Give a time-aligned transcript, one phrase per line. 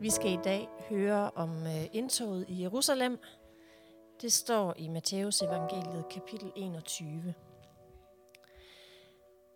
[0.00, 3.18] Vi skal i dag høre om øh, indtoget i Jerusalem.
[4.20, 7.34] Det står i Matteus evangeliet kapitel 21.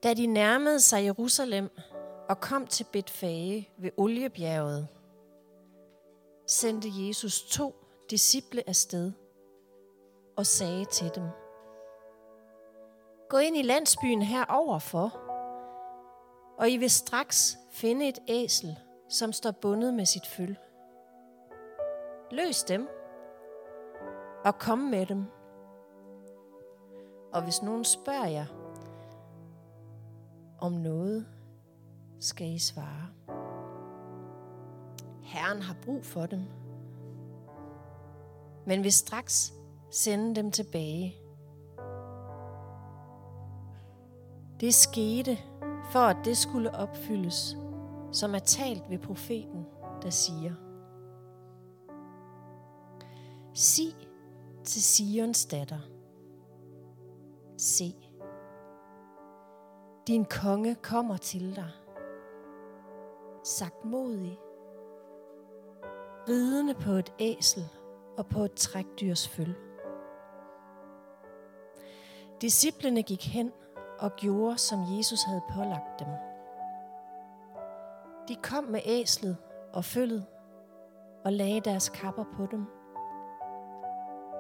[0.03, 1.71] Da de nærmede sig Jerusalem
[2.29, 4.89] og kom til Betfage ved Oliebjerget,
[6.47, 7.75] sendte Jesus to
[8.11, 9.13] disciple afsted
[10.37, 11.25] og sagde til dem,
[13.29, 15.21] Gå ind i landsbyen heroverfor,
[16.59, 18.79] og I vil straks finde et æsel,
[19.13, 20.57] som står bundet med sit føl.
[22.31, 22.89] Løs dem
[24.45, 25.25] og kom med dem.
[27.33, 28.47] Og hvis nogen spørger jer
[30.61, 31.27] om noget,
[32.21, 33.09] skal I svare.
[35.23, 36.45] Herren har brug for dem,
[38.67, 39.53] men vil straks
[39.91, 41.17] sende dem tilbage.
[44.61, 45.39] Det skete,
[45.93, 47.57] for at det skulle opfyldes,
[48.13, 49.67] som er talt ved profeten,
[50.03, 50.55] der siger,
[53.55, 54.09] Sig
[54.65, 55.79] til Sions datter,
[57.57, 57.95] se,
[60.07, 61.71] din konge kommer til dig,
[63.45, 64.39] sagt modig,
[66.29, 67.65] ridende på et æsel
[68.19, 69.55] og på et trækdyrs føl.
[72.41, 73.53] Disciplene gik hen
[73.99, 76.32] og gjorde, som Jesus havde pålagt dem.
[78.29, 79.37] De kom med æslet
[79.73, 80.25] og følget
[81.25, 82.67] og lagde deres kapper på dem.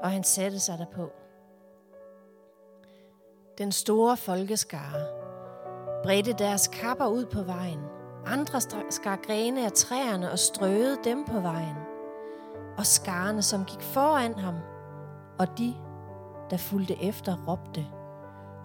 [0.02, 1.10] Og han satte sig derpå.
[3.58, 5.06] Den store folkeskare
[6.02, 7.80] bredte deres kapper ud på vejen.
[8.26, 8.60] Andre
[8.90, 11.76] skar grene af træerne og strøede dem på vejen.
[12.78, 14.54] Og skarne, som gik foran ham,
[15.38, 15.74] og de,
[16.50, 17.86] der fulgte efter, råbte,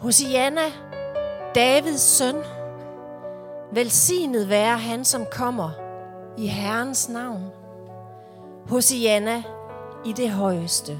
[0.01, 0.61] Hosianna,
[1.55, 2.35] Davids søn,
[3.71, 5.69] Velsignet være han, som kommer
[6.37, 7.43] i Herrens navn.
[8.69, 9.43] Hosianna
[10.05, 10.99] i det højeste.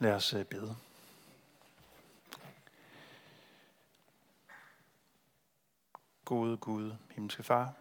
[0.00, 0.76] Lad os øh, bede.
[6.24, 7.74] Gode Gud, himmelske far,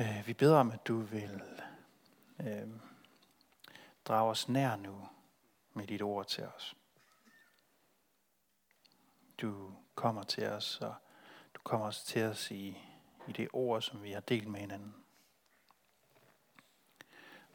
[0.00, 1.42] øh, vi beder om, at du vil
[2.40, 2.68] øh,
[4.04, 5.08] drage os nær nu
[5.72, 6.76] med dit ord til os.
[9.40, 10.94] Du kommer til os, og
[11.54, 12.78] du kommer også til os i,
[13.28, 14.94] i det ord, som vi har delt med hinanden.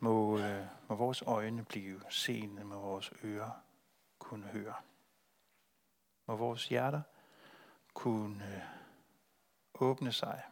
[0.04, 3.52] Må, øh, må vores øjne blive seende, må vores ører
[4.20, 4.74] kunne høre.
[6.26, 7.02] Må vores hjerter
[7.94, 8.62] kunne øh,
[9.74, 10.44] åbne sig.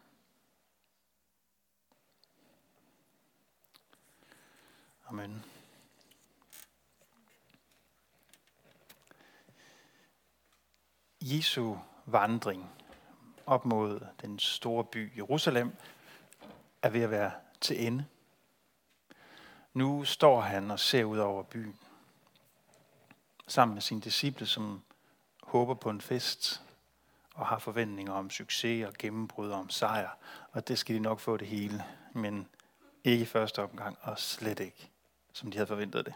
[5.07, 5.45] Amen.
[11.22, 11.75] Jesu
[12.06, 12.69] vandring
[13.45, 15.75] op mod den store by Jerusalem
[16.81, 17.31] er ved at være
[17.62, 18.06] til ende.
[19.74, 21.80] Nu står han og ser ud over byen,
[23.48, 24.82] sammen med sine disciple, som
[25.44, 26.62] håber på en fest
[27.36, 30.10] og har forventninger om succes og gennembrud og om sejr.
[30.52, 32.48] Og det skal de nok få det hele, men
[33.04, 34.90] ikke i første omgang, og slet ikke,
[35.34, 36.14] som de havde forventet det.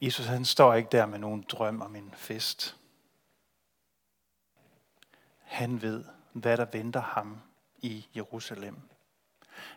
[0.00, 2.76] Jesus han står ikke der med nogen drøm om en fest.
[5.38, 7.40] Han ved, hvad der venter ham
[7.78, 8.80] i Jerusalem.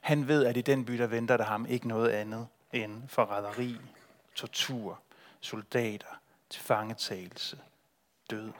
[0.02, 3.78] Han ved, at i den by, der venter der ham ikke noget andet end forræderi,
[4.36, 5.00] tortur,
[5.40, 6.20] soldater,
[6.50, 7.60] tilfangetagelse,
[8.30, 8.52] død.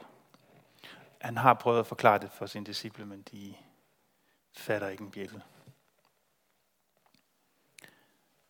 [1.20, 3.54] Han har prøvet at forklare det for sine disciple, men de
[4.52, 5.42] fatter ikke en bjælde.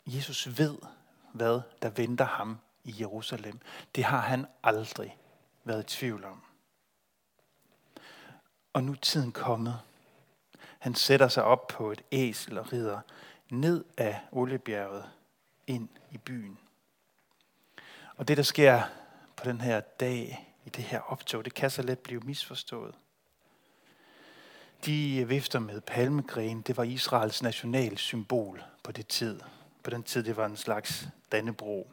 [0.07, 0.79] Jesus ved,
[1.33, 3.61] hvad der venter ham i Jerusalem.
[3.95, 5.19] Det har han aldrig
[5.65, 6.43] været i tvivl om.
[8.73, 9.81] Og nu er tiden kommet
[10.79, 13.01] han sætter sig op på et æsel og rider
[13.51, 15.05] ned af Oliebjerget
[15.67, 16.59] ind i byen.
[18.17, 18.83] Og det, der sker
[19.37, 22.95] på den her dag, i det her optog, det kan så let blive misforstået.
[24.87, 29.41] De vifter med palmegren, det var Israels national symbol på det tid.
[29.83, 31.91] På den tid, det var en slags dannebro.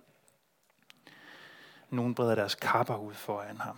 [1.89, 3.77] Nogen breder deres kapper ud foran ham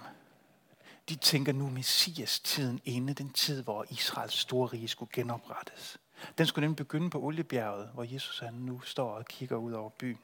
[1.10, 5.98] de tænker nu Messias tiden inde, den tid, hvor Israels store rige skulle genoprettes.
[6.38, 9.90] Den skulle nemlig begynde på Oliebjerget, hvor Jesus han nu står og kigger ud over
[9.90, 10.20] byen.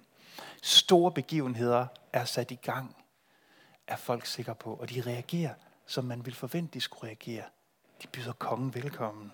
[0.61, 2.95] Store begivenheder er sat i gang
[3.91, 5.53] er folk sikre på, og de reagerer,
[5.85, 7.43] som man vil forvente, de skulle reagere.
[8.03, 9.31] De byder kongen velkommen.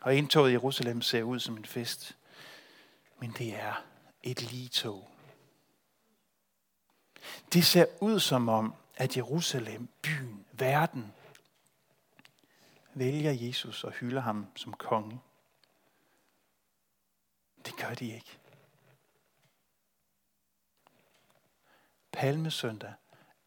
[0.00, 2.16] Og indtoget i Jerusalem ser ud som en fest.
[3.18, 3.84] Men det er
[4.22, 5.10] et ligetog.
[7.52, 11.14] Det ser ud som om, at Jerusalem, byen, verden,
[12.94, 15.20] vælger Jesus og hylder ham som konge.
[17.64, 18.38] Det gør de ikke.
[22.12, 22.94] Palmesøndag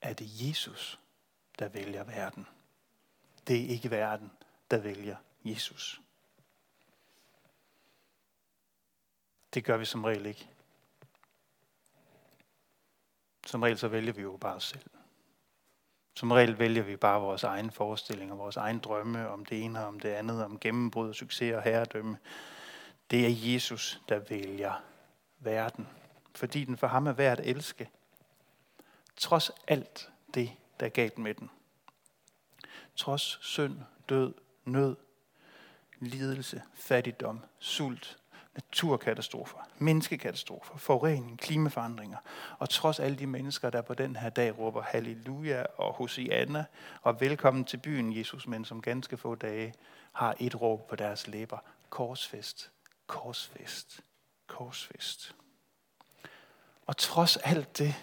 [0.01, 0.99] er det Jesus,
[1.59, 2.47] der vælger verden.
[3.47, 4.31] Det er ikke verden,
[4.71, 6.01] der vælger Jesus.
[9.53, 10.49] Det gør vi som regel ikke.
[13.45, 15.00] Som regel så vælger vi jo bare os selv.
[16.13, 19.87] Som regel vælger vi bare vores egen forestillinger, vores egen drømme om det ene og
[19.87, 22.17] om det andet, om gennembrud og succes og herredømme.
[23.11, 24.83] Det er Jesus, der vælger
[25.39, 25.87] verden,
[26.35, 27.89] fordi den for ham er værd at elske.
[29.17, 31.49] Trods alt det, der er galt med den.
[32.95, 33.77] Trods synd,
[34.09, 34.33] død,
[34.65, 34.95] nød,
[35.99, 38.20] lidelse, fattigdom, sult,
[38.55, 42.17] naturkatastrofer, menneskekatastrofer, forurening, klimaforandringer.
[42.59, 46.65] Og trods alle de mennesker, der på den her dag råber halleluja og hosianna
[47.01, 49.73] og velkommen til byen, Jesus, men som ganske få dage
[50.11, 51.57] har et råb på deres læber.
[51.89, 52.71] Korsfest,
[53.07, 54.01] korsfest,
[54.47, 55.35] korsfest.
[56.85, 57.95] Og trods alt det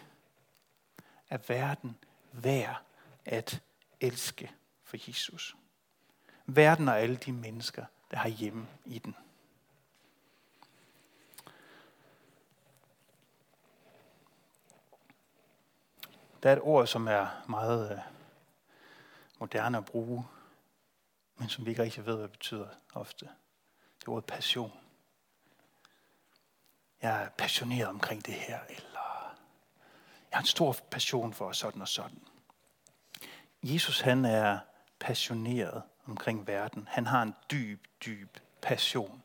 [1.30, 1.96] er verden
[2.32, 2.82] værd
[3.24, 3.60] at
[4.00, 4.50] elske
[4.84, 5.56] for Jesus.
[6.46, 9.14] Verden og alle de mennesker, der har hjemme i den.
[16.43, 17.99] Der er et ord, som er meget øh,
[19.38, 20.26] moderne at bruge,
[21.37, 23.29] men som vi ikke rigtig ved, hvad det betyder ofte.
[24.00, 24.73] Det er ordet passion.
[27.02, 29.35] Jeg er passioneret omkring det her, eller
[30.31, 32.23] jeg har en stor passion for sådan og sådan.
[33.62, 34.58] Jesus han er
[34.99, 36.88] passioneret omkring verden.
[36.91, 39.23] Han har en dyb, dyb passion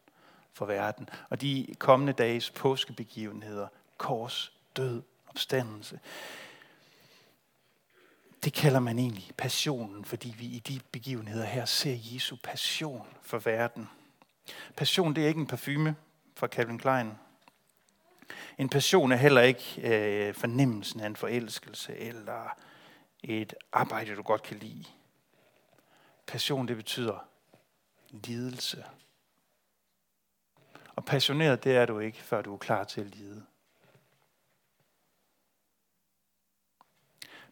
[0.54, 1.10] for verden.
[1.30, 3.68] Og de kommende dages påskebegivenheder,
[3.98, 6.00] kors, død, opstandelse,
[8.44, 13.40] det kalder man egentlig passionen, fordi vi i de begivenheder her ser Jesu passion for
[13.40, 13.90] verden.
[14.76, 15.96] Passion, det er ikke en parfume
[16.36, 17.12] fra Calvin Klein.
[18.58, 22.58] En passion er heller ikke øh, fornemmelsen af en forelskelse eller
[23.24, 24.86] et arbejde, du godt kan lide.
[26.28, 27.28] Passion, det betyder
[28.10, 28.86] lidelse.
[30.96, 33.46] Og passioneret, det er du ikke, før du er klar til at lide.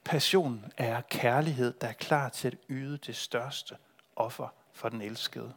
[0.06, 3.78] Passion er kærlighed, der er klar til at yde det største
[4.16, 5.54] offer for den elskede.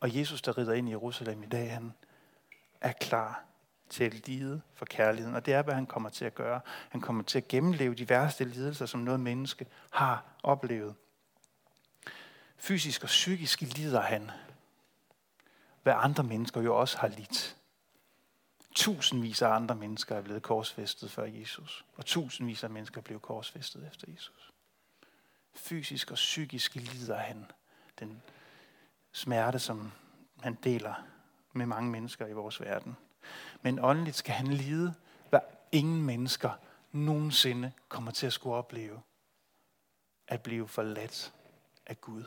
[0.00, 1.92] Og Jesus, der rider ind i Jerusalem i dag, han
[2.80, 3.44] er klar
[3.88, 5.36] til at lide for kærligheden.
[5.36, 6.60] Og det er, hvad han kommer til at gøre.
[6.88, 10.94] Han kommer til at gennemleve de værste lidelser, som noget menneske har oplevet.
[12.56, 14.30] Fysisk og psykisk lider han,
[15.82, 17.56] hvad andre mennesker jo også har lidt.
[18.74, 21.84] Tusindvis af andre mennesker er blevet korsfæstet før Jesus.
[21.96, 24.52] Og tusindvis af mennesker blev korsfæstet efter Jesus.
[25.54, 27.50] Fysisk og psykisk lider han
[27.98, 28.22] den
[29.12, 29.92] smerte, som
[30.40, 30.94] han deler
[31.52, 32.96] med mange mennesker i vores verden.
[33.62, 34.94] Men åndeligt skal han lide,
[35.28, 35.40] hvad
[35.72, 36.50] ingen mennesker
[36.92, 39.00] nogensinde kommer til at skulle opleve.
[40.28, 41.32] At blive forladt
[41.86, 42.24] af Gud.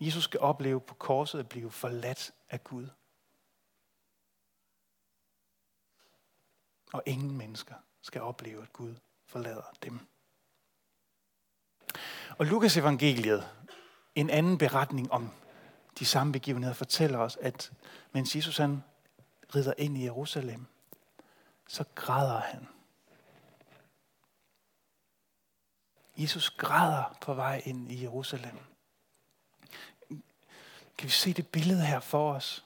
[0.00, 2.88] Jesus skal opleve på korset at blive forladt af Gud.
[6.92, 8.94] Og ingen mennesker skal opleve, at Gud
[9.26, 10.00] forlader dem.
[12.38, 13.48] Og Lukas evangeliet,
[14.14, 15.30] en anden beretning om
[15.98, 17.72] de samme begivenheder, fortæller os, at
[18.12, 18.84] mens Jesus han
[19.54, 20.66] rider ind i Jerusalem,
[21.68, 22.68] så græder han.
[26.16, 28.69] Jesus græder på vej ind i Jerusalem.
[31.00, 32.64] Kan vi se det billede her for os?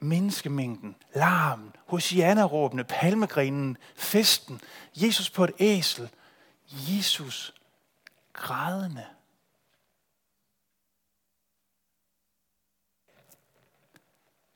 [0.00, 4.60] Menneskemængden, larmen, hosianna-råbene, palmegrenen, festen,
[4.96, 6.10] Jesus på et æsel,
[6.70, 7.54] Jesus
[8.32, 9.06] grædende.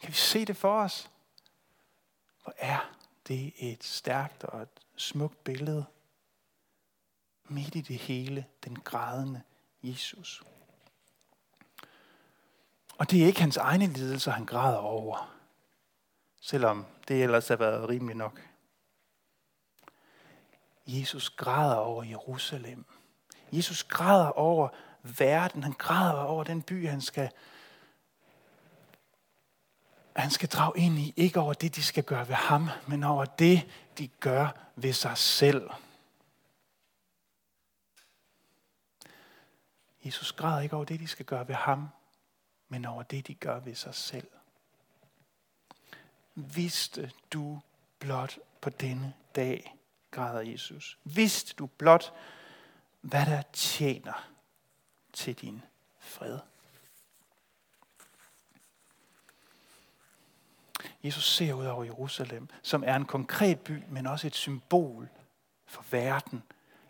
[0.00, 1.10] Kan vi se det for os?
[2.42, 2.94] Hvor er
[3.28, 5.84] det et stærkt og et smukt billede?
[7.44, 9.42] Midt i det hele, den grædende
[9.82, 10.42] Jesus.
[13.02, 15.34] Og det er ikke hans egne lidelser, han græder over.
[16.40, 18.40] Selvom det ellers har været rimeligt nok.
[20.86, 22.84] Jesus græder over Jerusalem.
[23.52, 24.68] Jesus græder over
[25.02, 25.62] verden.
[25.62, 27.30] Han græder over den by, han skal
[30.16, 33.24] han skal drage ind i, ikke over det, de skal gøre ved ham, men over
[33.24, 35.70] det, de gør ved sig selv.
[40.04, 41.88] Jesus græder ikke over det, de skal gøre ved ham,
[42.72, 44.28] men over det, de gør ved sig selv.
[46.34, 47.60] Vidste du
[47.98, 49.76] blot på denne dag,
[50.10, 50.98] græder Jesus.
[51.04, 52.12] Vidste du blot,
[53.00, 54.28] hvad der tjener
[55.12, 55.62] til din
[55.98, 56.38] fred.
[61.02, 65.08] Jesus ser ud over Jerusalem, som er en konkret by, men også et symbol
[65.66, 66.42] for verden.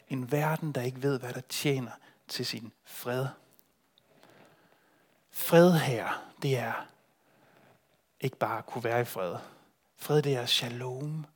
[0.09, 1.93] En verden, der ikke ved, hvad der tjener
[2.29, 3.27] til sin fred.
[5.33, 6.87] Fred her, det er
[8.21, 9.37] ikke bare at kunne være i fred.
[9.97, 11.27] Fred, det er shalom.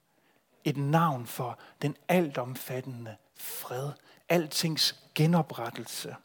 [0.64, 3.92] Et navn for den altomfattende fred.
[4.28, 6.16] Altings genoprettelse.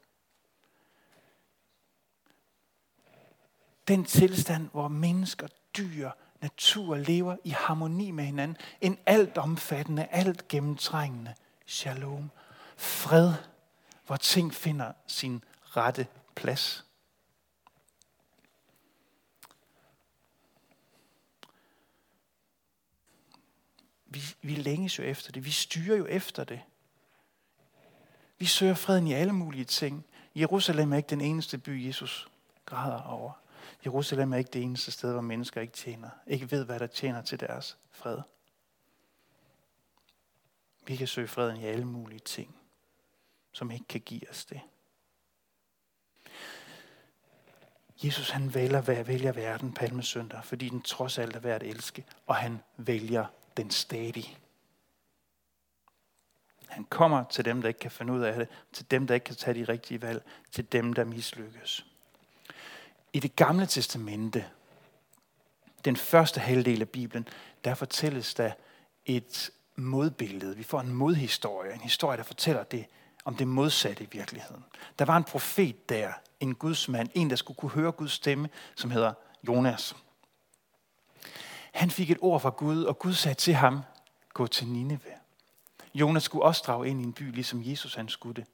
[3.87, 5.47] Den tilstand, hvor mennesker,
[5.77, 6.11] dyr,
[6.41, 8.57] natur lever i harmoni med hinanden.
[8.81, 11.35] En altomfattende, alt gennemtrængende
[11.65, 12.31] shalom.
[12.77, 13.33] Fred,
[14.05, 16.85] hvor ting finder sin rette plads.
[24.05, 25.45] Vi, vi længes jo efter det.
[25.45, 26.61] Vi styrer jo efter det.
[28.37, 30.05] Vi søger freden i alle mulige ting.
[30.35, 32.27] Jerusalem er ikke den eneste by, Jesus
[32.65, 33.31] græder over.
[33.85, 37.21] Jerusalem er ikke det eneste sted, hvor mennesker ikke tjener, ikke ved, hvad der tjener
[37.21, 38.17] til deres fred.
[40.85, 42.55] Vi kan søge freden i alle mulige ting,
[43.51, 44.61] som ikke kan give os det.
[48.03, 52.35] Jesus han vælger, vælger verden palmesøndag, fordi den trods alt er værd at elske, og
[52.35, 53.25] han vælger
[53.57, 54.37] den stadige.
[56.67, 59.23] Han kommer til dem, der ikke kan finde ud af det, til dem, der ikke
[59.23, 61.85] kan tage de rigtige valg, til dem, der mislykkes.
[63.13, 64.45] I det gamle testamente,
[65.85, 67.27] den første halvdel af Bibelen,
[67.63, 68.51] der fortælles der
[69.05, 70.57] et modbillede.
[70.57, 72.85] Vi får en modhistorie, en historie, der fortæller det
[73.25, 74.65] om det modsatte i virkeligheden.
[74.99, 78.91] Der var en profet der, en gudsmand, en der skulle kunne høre Guds stemme, som
[78.91, 79.13] hedder
[79.47, 79.95] Jonas.
[81.71, 83.81] Han fik et ord fra Gud, og Gud sagde til ham,
[84.33, 84.99] gå til Nineve.
[85.93, 88.45] Jonas skulle også drage ind i en by, ligesom Jesus han skulle det.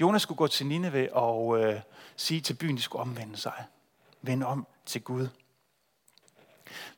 [0.00, 1.80] Jonas skulle gå til Nineve og øh,
[2.16, 3.64] sige til byen, de skulle omvende sig.
[4.22, 5.28] Vende om til Gud.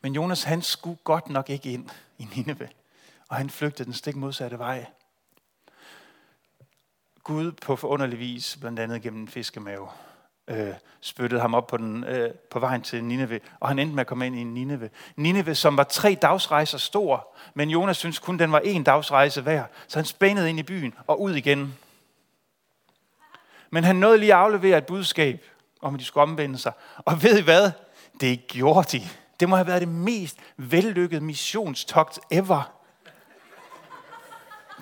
[0.00, 2.68] Men Jonas, han skulle godt nok ikke ind i Nineve.
[3.28, 4.86] Og han flygtede den stik modsatte vej.
[7.22, 9.88] Gud på forunderlig vis, blandt andet gennem en fiskemave,
[10.48, 14.00] øh, spyttede ham op på, den, øh, på vejen til Nineve, og han endte med
[14.00, 14.90] at komme ind i Nineve.
[15.16, 19.70] Nineve, som var tre dagsrejser stor, men Jonas synes kun, den var en dagsrejse værd,
[19.88, 21.78] så han spændede ind i byen og ud igen.
[23.70, 25.44] Men han nåede lige at aflevere et budskab
[25.82, 26.72] om, at de skulle omvende sig.
[26.96, 27.70] Og ved I hvad?
[28.20, 29.02] Det gjorde de.
[29.40, 32.77] Det må have været det mest vellykkede missionstogt ever.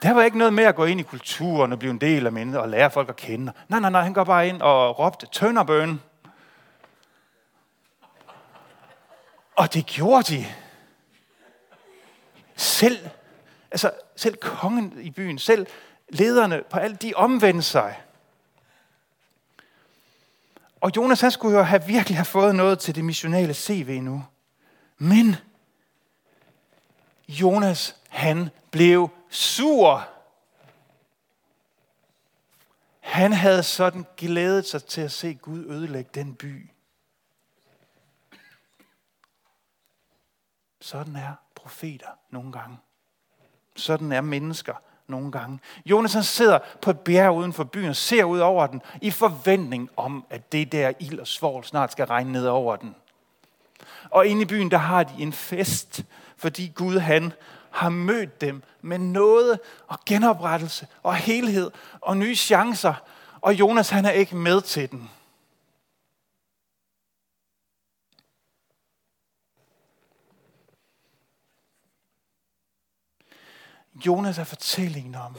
[0.03, 2.33] Der var ikke noget med at gå ind i kulturen og blive en del af
[2.33, 3.53] mennesker og lære folk at kende.
[3.69, 6.01] Nej, nej, nej, han går bare ind og råbte, tønderbøn.
[9.57, 10.47] Og det gjorde de.
[12.57, 13.09] Selv,
[13.71, 15.67] altså selv kongen i byen, selv
[16.09, 18.01] lederne på alt, de omvendte sig.
[20.81, 24.25] Og Jonas han skulle jo have virkelig have fået noget til det missionale CV nu.
[24.99, 25.37] Men
[27.29, 30.09] Jonas han blev sur.
[33.01, 36.71] Han havde sådan glædet sig til at se Gud ødelægge den by.
[40.81, 42.79] Sådan er profeter nogle gange.
[43.77, 44.75] Sådan er mennesker
[45.07, 45.61] nogle gange.
[45.87, 49.11] Jonas han sidder på et bjerg uden for byen og ser ud over den i
[49.11, 52.95] forventning om, at det der ild og svovl snart skal regne ned over den.
[54.11, 56.05] Og inde i byen, der har de en fest,
[56.37, 57.33] fordi Gud han
[57.71, 62.95] har mødt dem med noget og genoprettelse og helhed og nye chancer.
[63.41, 65.11] Og Jonas han er ikke med til den.
[74.07, 75.37] Jonas er fortællingen om,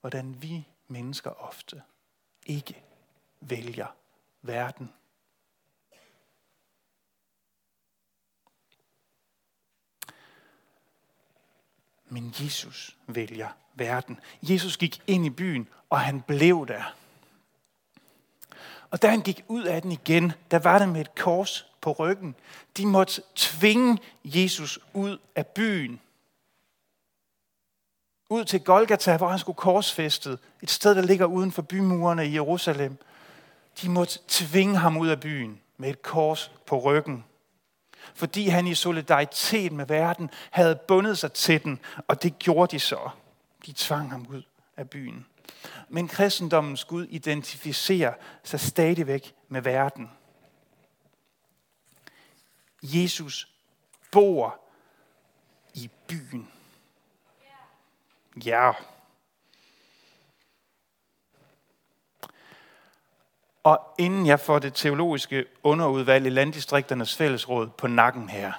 [0.00, 1.82] hvordan vi mennesker ofte
[2.46, 2.82] ikke
[3.40, 3.86] vælger
[4.42, 4.92] verden.
[12.08, 14.20] Men Jesus vælger verden.
[14.42, 16.94] Jesus gik ind i byen, og han blev der.
[18.90, 21.92] Og da han gik ud af den igen, der var det med et kors på
[21.92, 22.34] ryggen.
[22.76, 26.00] De måtte tvinge Jesus ud af byen
[28.34, 30.38] ud til Golgata, hvor han skulle korsfæstet.
[30.62, 32.96] Et sted, der ligger uden for bymurene i Jerusalem.
[33.82, 37.24] De måtte tvinge ham ud af byen med et kors på ryggen.
[38.14, 42.80] Fordi han i solidaritet med verden havde bundet sig til den, og det gjorde de
[42.80, 43.10] så.
[43.66, 44.42] De tvang ham ud
[44.76, 45.26] af byen.
[45.88, 50.10] Men kristendommens Gud identificerer sig stadigvæk med verden.
[52.82, 53.48] Jesus
[54.12, 54.60] bor
[55.74, 56.48] i byen.
[58.44, 58.72] Ja.
[63.64, 68.52] Og inden jeg får det teologiske underudvalg i Landdistrikternes Fællesråd på nakken her,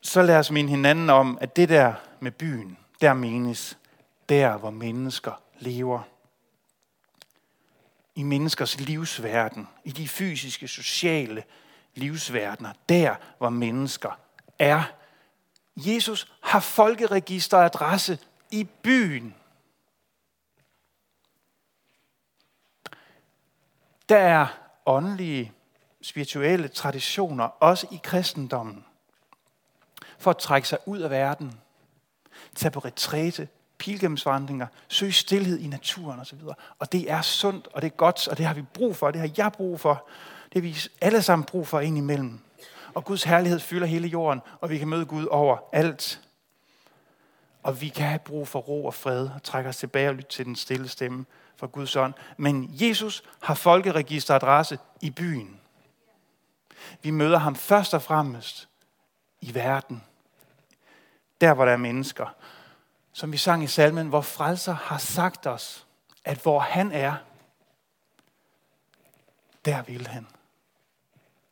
[0.00, 3.78] så lad os minde hinanden om, at det der med byen, der menes
[4.28, 6.02] der, hvor mennesker lever.
[8.14, 11.44] I menneskers livsverden, i de fysiske, sociale
[11.94, 14.18] livsverdener, der, hvor mennesker
[14.58, 14.82] er.
[15.76, 18.18] Jesus har folkeregisteradresse
[18.50, 19.34] i byen.
[24.10, 24.46] Der er
[24.86, 25.52] åndelige,
[26.02, 28.84] spirituelle traditioner, også i kristendommen,
[30.18, 31.60] for at trække sig ud af verden,
[32.54, 33.48] tage på retræte,
[33.78, 36.38] pilgrimsvandringer, søge stillhed i naturen osv.
[36.78, 39.12] Og det er sundt, og det er godt, og det har vi brug for, og
[39.12, 40.08] det har jeg brug for.
[40.52, 42.40] Det har vi alle sammen brug for indimellem.
[42.94, 46.20] Og Guds herlighed fylder hele jorden, og vi kan møde Gud over alt.
[47.62, 50.30] Og vi kan have brug for ro og fred, og trække os tilbage og lytte
[50.30, 51.24] til den stille stemme
[51.60, 52.14] fra Guds ånd.
[52.36, 55.60] Men Jesus har folkeregisteradresse i byen.
[57.02, 58.68] Vi møder ham først og fremmest
[59.40, 60.04] i verden.
[61.40, 62.34] Der, hvor der er mennesker.
[63.12, 65.86] Som vi sang i salmen, hvor frelser har sagt os,
[66.24, 67.14] at hvor han er,
[69.64, 70.26] der vil han,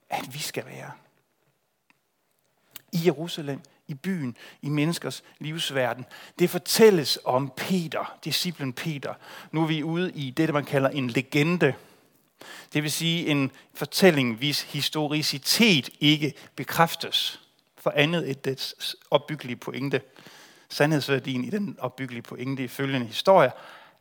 [0.09, 0.93] at vi skal være.
[2.93, 6.07] I Jerusalem, i byen, i menneskers livsverden.
[6.39, 9.15] Det fortælles om Peter, disciplen Peter.
[9.53, 11.75] Nu er vi ude i det, man kalder en legende.
[12.73, 17.41] Det vil sige en fortælling, hvis historicitet ikke bekræftes
[17.79, 20.01] for andet et dets opbyggelige pointe.
[20.69, 23.51] Sandhedsværdien i den opbyggelige pointe i følgende historie,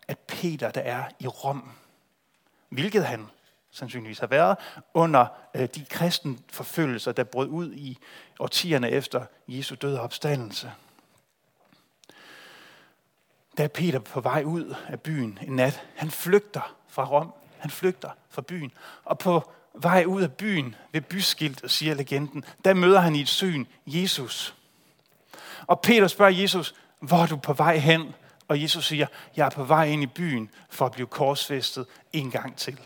[0.07, 1.71] at Peter, der er i Rom,
[2.69, 3.27] hvilket han
[3.77, 4.57] sandsynligvis har været,
[4.93, 7.97] under øh, de kristen forfølgelser, der brød ud i
[8.39, 10.71] årtierne efter Jesu og opstandelse.
[13.57, 15.83] Der Peter på vej ud af byen en nat.
[15.95, 17.33] Han flygter fra Rom.
[17.57, 18.71] Han flygter fra byen.
[19.03, 23.27] Og på vej ud af byen ved byskilt, siger legenden, der møder han i et
[23.27, 24.55] syn Jesus.
[25.67, 28.15] Og Peter spørger Jesus, hvor er du på vej hen?
[28.47, 32.31] Og Jesus siger, jeg er på vej ind i byen for at blive korsfæstet en
[32.31, 32.79] gang til.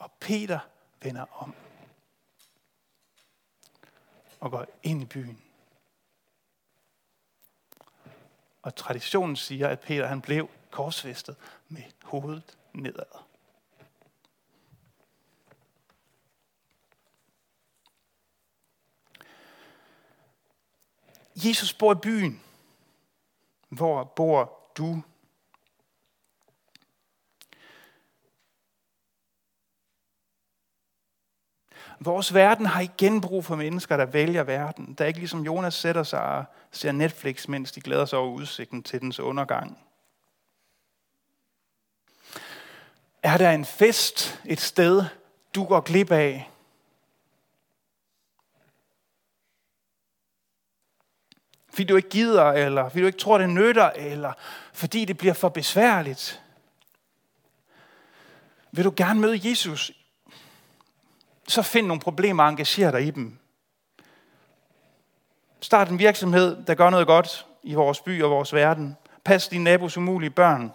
[0.00, 0.58] Og Peter
[1.02, 1.54] vender om
[4.40, 5.42] og går ind i byen.
[8.62, 11.36] Og traditionen siger, at Peter han blev korsfæstet
[11.68, 13.20] med hovedet nedad.
[21.34, 22.42] Jesus bor i byen.
[23.68, 25.02] Hvor bor du?
[32.02, 34.94] Vores verden har igen brug for mennesker, der vælger verden.
[34.94, 38.30] Der er ikke ligesom Jonas sætter sig og ser Netflix, mens de glæder sig over
[38.30, 39.78] udsigten til dens undergang.
[43.22, 45.04] Er der en fest et sted,
[45.54, 46.50] du går glip af?
[51.68, 54.32] Fordi du ikke gider, eller fordi du ikke tror, det nytter, eller
[54.72, 56.42] fordi det bliver for besværligt.
[58.72, 59.92] Vil du gerne møde Jesus
[61.50, 63.38] så find nogle problemer og engager dig i dem.
[65.60, 68.96] Start en virksomhed, der gør noget godt i vores by og vores verden.
[69.24, 70.72] Pas din nabos umulige børn.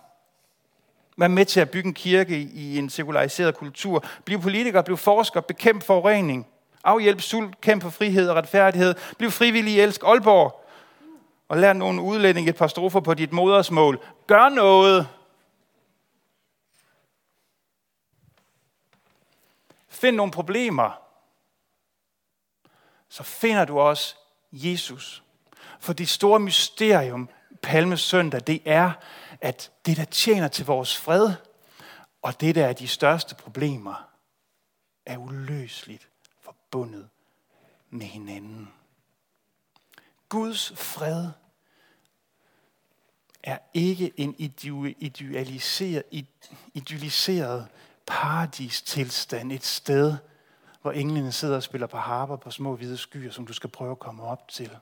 [1.18, 4.04] Vær med til at bygge en kirke i en sekulariseret kultur.
[4.26, 6.48] Bliv politiker, bliv forsker, bekæmp forurening.
[6.84, 8.96] Afhjælp sult, kæmp for frihed og retfærdighed.
[9.18, 10.66] Bliv frivillig, elsk Aalborg.
[11.50, 14.00] Og lær nogle udlændinge et par strofer på dit modersmål.
[14.28, 15.08] Gør noget.
[19.96, 21.02] Find nogle problemer.
[23.10, 24.16] Så finder du også
[24.52, 25.24] Jesus.
[25.80, 27.30] For det store mysterium,
[27.62, 28.92] Palmesøndag, det er,
[29.42, 31.34] at det, der tjener til vores fred,
[32.22, 34.10] og det, der er de største problemer,
[35.06, 36.10] er uløseligt
[36.42, 37.10] forbundet
[37.90, 38.74] med hinanden.
[40.30, 41.30] Guds fred
[43.44, 44.36] er ikke en
[45.00, 46.04] idealiseret,
[46.74, 47.68] idealiseret
[48.06, 50.16] paradistilstand, et sted,
[50.82, 53.92] hvor englene sidder og spiller på harper på små hvide skyer, som du skal prøve
[53.92, 54.78] at komme op til.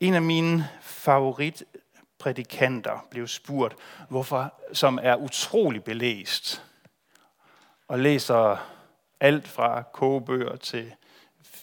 [0.00, 3.76] En af mine favoritprædikanter blev spurgt,
[4.08, 6.62] hvorfor, som er utrolig belæst
[7.88, 8.72] og læser
[9.20, 10.94] alt fra kogebøger til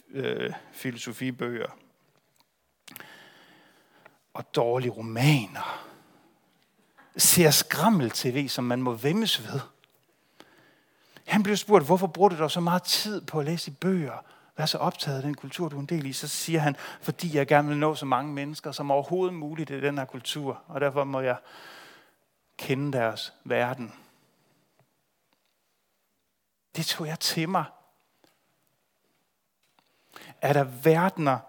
[0.09, 1.77] øh, filosofibøger
[4.33, 5.92] og dårlige romaner.
[7.17, 9.59] Ser skrammel-tv, som man må vemmes ved.
[11.25, 14.25] Han blev spurgt, hvorfor bruger du dog så meget tid på at læse i bøger?
[14.57, 16.13] Vær så optaget af den kultur, du er en del i.
[16.13, 19.81] Så siger han, fordi jeg gerne vil nå så mange mennesker som overhovedet muligt i
[19.81, 20.61] den her kultur.
[20.67, 21.37] Og derfor må jeg
[22.57, 23.93] kende deres verden.
[26.75, 27.65] Det tog jeg til mig.
[30.41, 31.39] Er der verdener,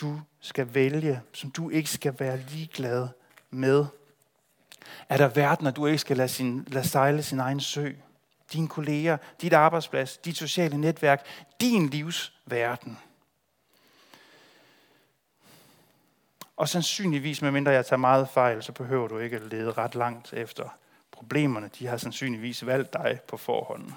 [0.00, 3.08] du skal vælge, som du ikke skal være ligeglad
[3.50, 3.86] med?
[5.08, 7.92] Er der verdener, du ikke skal lade, sin, lade sejle sin egen sø?
[8.52, 11.26] Dine kolleger, dit arbejdsplads, dit sociale netværk,
[11.60, 12.98] din livsverden.
[16.56, 20.32] Og sandsynligvis, medmindre jeg tager meget fejl, så behøver du ikke at lede ret langt
[20.32, 20.68] efter
[21.10, 21.70] problemerne.
[21.78, 23.92] De har sandsynligvis valgt dig på forhånd.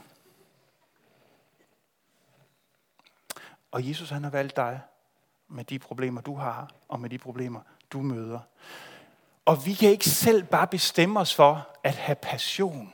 [3.71, 4.82] Og Jesus han har valgt dig
[5.47, 8.39] med de problemer, du har, og med de problemer, du møder.
[9.47, 12.93] Og vi kan ikke selv bare bestemme os for at have passion.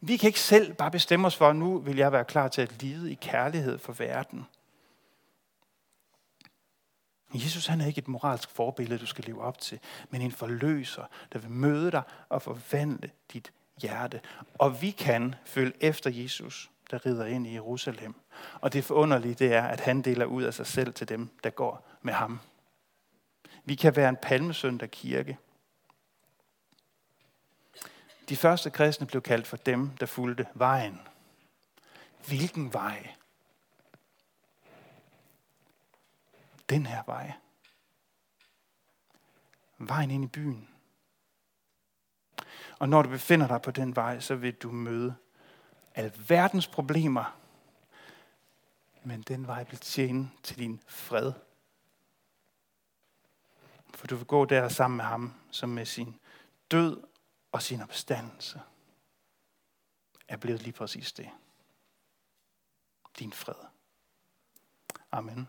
[0.00, 2.62] Vi kan ikke selv bare bestemme os for, at nu vil jeg være klar til
[2.62, 4.46] at lide i kærlighed for verden.
[7.34, 9.78] Jesus han er ikke et moralsk forbillede, du skal leve op til,
[10.10, 14.20] men en forløser, der vil møde dig og forvandle dit hjerte.
[14.54, 18.14] Og vi kan følge efter Jesus, der rider ind i Jerusalem.
[18.60, 21.50] Og det forunderlige, det er, at han deler ud af sig selv til dem, der
[21.50, 22.40] går med ham.
[23.68, 25.38] Vi kan være en palmesøndag kirke.
[28.28, 31.00] De første kristne blev kaldt for dem, der fulgte vejen.
[32.26, 33.14] Hvilken vej?
[36.70, 37.32] Den her vej.
[39.78, 40.68] Vejen ind i byen.
[42.78, 45.14] Og når du befinder dig på den vej, så vil du møde
[45.94, 47.38] alverdens problemer.
[49.04, 51.32] Men den vej vil tjene til din fred.
[53.94, 56.20] For du vil gå der sammen med ham, som med sin
[56.70, 57.02] død
[57.52, 58.60] og sin opstandelse
[60.28, 61.30] er blevet lige præcis det.
[63.18, 63.54] Din fred.
[65.10, 65.48] Amen.